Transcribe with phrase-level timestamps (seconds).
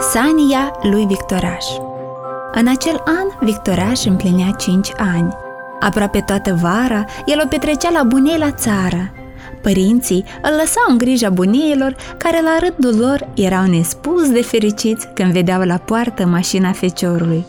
[0.00, 1.64] Sania lui Victoraș
[2.52, 5.32] În acel an, Victoraș împlinea 5 ani.
[5.80, 9.12] Aproape toată vara, el o petrecea la bunei la țară.
[9.62, 15.32] Părinții îl lăsau în grija buneilor, care la rândul lor erau nespus de fericiți când
[15.32, 17.46] vedeau la poartă mașina feciorului.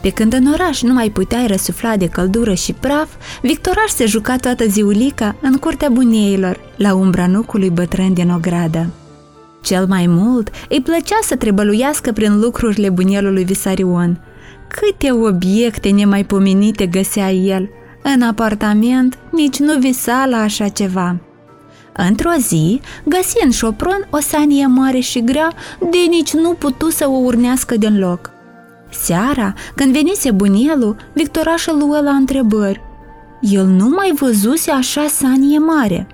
[0.00, 3.08] Pe când în oraș nu mai puteai răsufla de căldură și praf,
[3.42, 8.86] Victoraș se juca toată ziulica în curtea buneilor, la umbra nucului bătrân din ogradă.
[9.62, 14.20] Cel mai mult îi plăcea să trebăluiască prin lucrurile bunelului Visarion.
[14.68, 17.68] Câte obiecte nemaipomenite găsea el!
[18.02, 21.16] În apartament nici nu visa la așa ceva.
[21.92, 27.08] Într-o zi, găsi în șopron o sanie mare și grea, de nici nu putu să
[27.08, 28.30] o urnească din loc.
[28.90, 32.80] Seara, când venise bunelul, Victoraș îl luă la întrebări.
[33.40, 36.06] El nu mai văzuse așa sanie mare.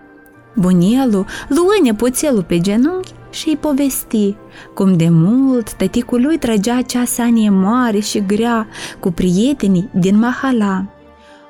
[0.55, 4.37] Bunelul luă nepoțelul pe genunchi și îi povesti
[4.75, 8.67] cum de mult tăticul lui trăgea acea sanie mare și grea
[9.01, 10.85] cu prietenii din Mahala.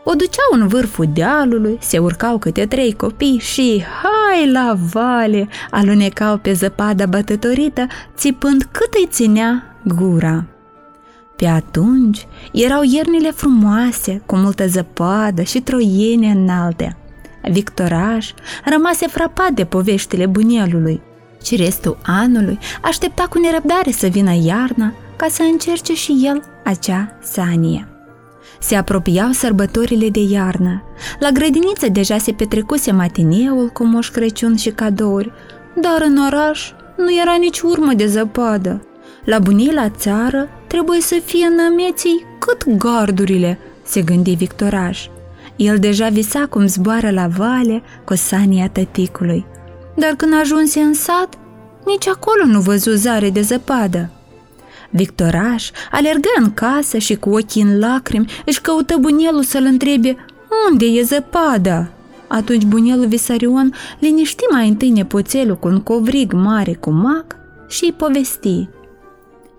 [0.04, 6.36] O duceau în vârful dealului, se urcau câte trei copii și, hai la vale, alunecau
[6.36, 10.44] pe zăpada bătătorită, țipând cât îi ținea gura.
[11.36, 16.96] Pe atunci erau iernile frumoase, cu multă zăpadă și troiene înalte.
[17.50, 18.32] Victoraș
[18.64, 21.00] rămase frapat de poveștile bunelului
[21.46, 27.18] și restul anului aștepta cu nerăbdare să vină iarna ca să încerce și el acea
[27.22, 27.88] sanie.
[28.60, 30.82] Se apropiau sărbătorile de iarnă.
[31.18, 35.32] La grădiniță deja se petrecuse matineul cu moș Crăciun și cadouri,
[35.80, 38.86] dar în oraș nu era nici urmă de zăpadă.
[39.24, 45.06] La bunii la țară trebuie să fie nămeții cât gardurile, se gândi Victoraș.
[45.56, 49.46] El deja visa cum zboară la vale cu sania tăticului.
[49.96, 51.38] Dar când ajunse în sat,
[51.86, 54.10] nici acolo nu văzu zare de zăpadă.
[54.90, 60.16] Victoraș alergă în casă și cu ochii în lacrimi își căută bunelul să-l întrebe
[60.70, 61.90] unde e zăpada.
[62.28, 67.36] Atunci bunelul Visarion liniști mai întâi nepoțelul cu un covrig mare cu mac
[67.68, 68.68] și îi povesti.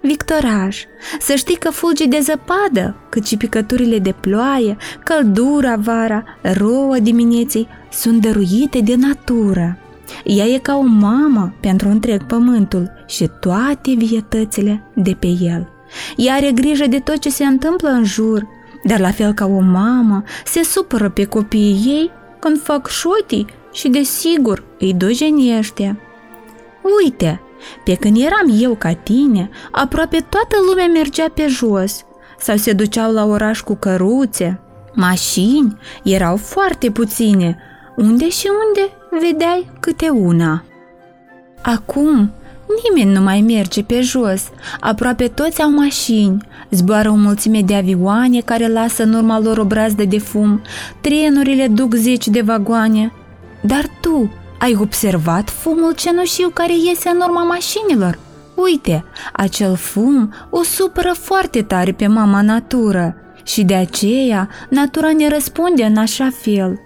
[0.02, 0.84] Victoraș,
[1.20, 7.68] să știi că fulgi de zăpadă, cât și picăturile de ploaie, căldura vara, rouă dimineții,
[7.92, 9.78] sunt dăruite de natură.
[10.24, 15.70] Ea e ca o mamă pentru întreg pământul și toate vietățile de pe el.
[16.16, 18.48] Ea are grijă de tot ce se întâmplă în jur,
[18.84, 23.88] dar la fel ca o mamă se supără pe copiii ei când fac șotii și
[23.88, 26.00] desigur îi dojenește.
[27.04, 27.42] Uite,
[27.84, 32.06] pe când eram eu ca tine, aproape toată lumea mergea pe jos
[32.40, 34.60] sau se duceau la oraș cu căruțe.
[34.94, 37.58] Mașini erau foarte puține,
[37.96, 38.92] unde și unde
[39.22, 40.64] vedeai câte una.
[41.62, 42.32] Acum,
[42.84, 44.44] nimeni nu mai merge pe jos,
[44.80, 49.66] aproape toți au mașini, zboară o mulțime de avioane care lasă în urma lor o
[49.66, 50.62] brazdă de fum,
[51.02, 53.12] trenurile duc zeci de vagoane.
[53.62, 58.20] Dar tu, ai observat fumul cenușiu care iese în urma mașinilor?
[58.56, 65.28] Uite, acel fum o supără foarte tare pe mama natură și de aceea natura ne
[65.28, 66.80] răspunde în așa fel.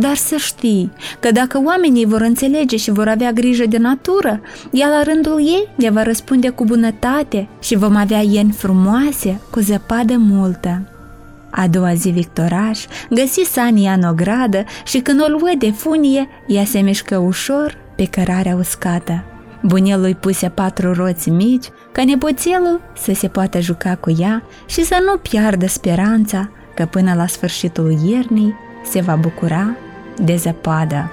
[0.00, 4.88] Dar să știi că dacă oamenii vor înțelege și vor avea grijă de natură, ea
[4.88, 10.14] la rândul ei ne va răspunde cu bunătate și vom avea ieni frumoase cu zăpadă
[10.16, 10.82] multă.
[11.50, 16.64] A doua zi Victoraș găsi Sania în ogradă și când o luă de funie, ea
[16.64, 19.24] se mișcă ușor pe cărarea uscată.
[19.62, 24.84] Bunelul îi puse patru roți mici ca nepoțelul să se poată juca cu ea și
[24.84, 28.54] să nu piardă speranța că până la sfârșitul iernii
[28.90, 29.76] se va bucura
[30.18, 31.10] de zăpadă.